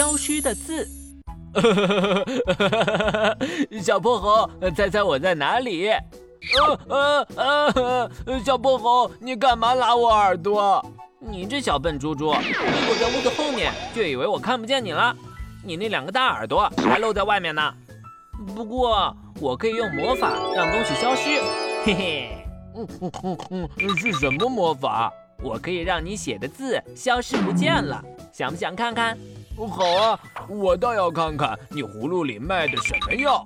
[0.00, 0.88] 消失的字。
[3.82, 5.90] 小泼猴，猜猜我在哪里？
[6.88, 10.82] 呃呃呃，小泼猴，你干嘛拉我耳朵？
[11.18, 15.14] 你这小笨猪猪，你躲在屋子后面，就以为我看不见你了？
[15.62, 17.74] 你那两个大耳朵还露在外面呢。
[18.56, 21.28] 不过我可以用魔法让东西消失，
[21.84, 22.30] 嘿嘿。
[22.74, 23.12] 嗯嗯
[23.50, 25.12] 嗯嗯，是什么魔法？
[25.42, 29.18] 我可以让你写的字消失不见了，想不想看看？
[29.66, 33.44] 好啊，我倒要看看你葫芦里卖的什么药。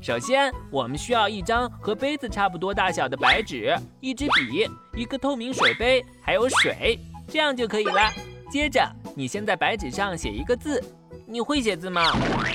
[0.00, 8.10] 首先，我们需要一张和杯子差不多大小的白纸，一支笔，一个透明水杯，还有水，这样就可以了。
[8.50, 10.82] 接着，你先在白纸上写一个字。
[11.24, 12.10] 你会写字吗？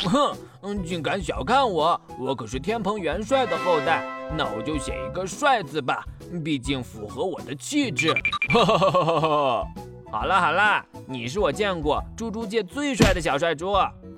[0.05, 1.99] 哼，嗯竟敢小看我！
[2.19, 4.03] 我可是天蓬元帅的后代，
[4.37, 6.05] 那我就写一个帅字吧，
[6.43, 8.13] 毕竟符合我的气质。
[8.49, 9.67] 哈哈哈哈哈哈！
[10.09, 13.73] 好了好了，你是我见过猪猪界最帅的小帅猪。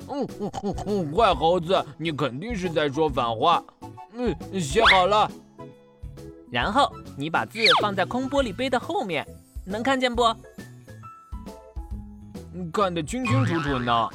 [0.08, 3.64] 嗯嗯嗯嗯，坏猴子，你肯定是在说反话。
[4.14, 5.30] 嗯，写好了。
[6.52, 9.26] 然后你把字放在空玻璃杯的后面，
[9.66, 10.24] 能看见不？
[12.74, 14.10] 看得清清楚楚呢。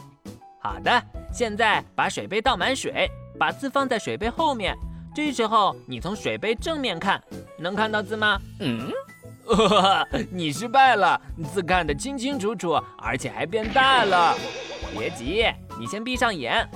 [0.60, 1.02] 好的，
[1.32, 4.76] 现在把水杯倒满水，把字放在水杯后面。
[5.14, 7.22] 这时候你从水杯正面看，
[7.58, 8.40] 能看到字吗？
[8.60, 8.90] 嗯。
[10.30, 11.20] 你失败了，
[11.52, 14.34] 字看得清清楚楚，而且还变大了。
[14.96, 15.44] 别急，
[15.78, 16.68] 你先闭上眼。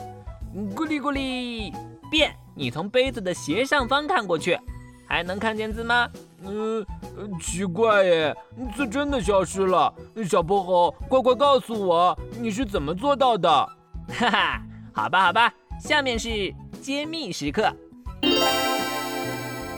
[0.74, 1.72] 咕哩咕哩，
[2.10, 2.34] 变！
[2.54, 4.58] 你从杯子的斜上方看过去，
[5.06, 6.08] 还能看见字吗？
[6.44, 6.84] 嗯，
[7.40, 8.36] 奇怪耶，
[8.74, 9.92] 字真的消失了。
[10.28, 13.48] 小泼猴，快快告诉我，你是怎么做到的？
[14.08, 17.72] 哈哈，好吧好吧，下面是揭秘时刻。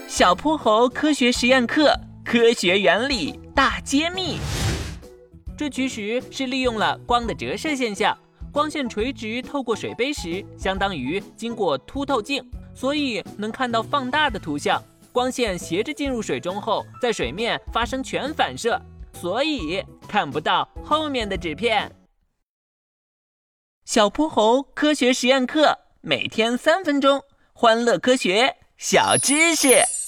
[0.06, 1.94] 小泼猴科学实验课。
[2.30, 4.38] 科学原理大揭秘，
[5.58, 8.16] 这其实是利用了光的折射现象。
[8.52, 14.80] 光线垂直透过水杯时，相当于经过凸透镜，所以能看到放大的图像。
[15.10, 18.80] 光线斜着进入水中后，在水面发生全反射，
[19.12, 21.90] 所以看不到后面的纸片。
[23.84, 29.99] 小泼猴科学实验课，每天三分钟，欢乐科学小知识。